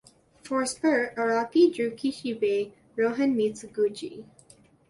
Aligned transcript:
For 0.41 0.65
"Spur", 0.65 1.13
Araki 1.15 1.71
drew 1.71 1.91
"Kishibe 1.91 2.71
Rohan 2.95 3.37
meets 3.37 3.63
Gucci. 3.65 4.25